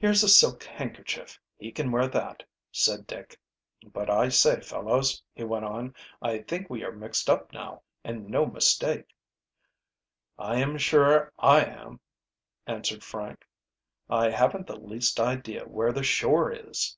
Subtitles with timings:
[0.00, 2.42] "Here's a silk handkerchief, he can wear that,"
[2.72, 3.38] said Dick.
[3.84, 5.94] "But I say, fellows," he went on.
[6.20, 9.14] "I think we are mixed up now and no mistake."
[10.40, 12.00] "I am sure I am,"
[12.66, 13.46] answered Frank.
[14.10, 16.96] "I haven't the least idea where the shore is."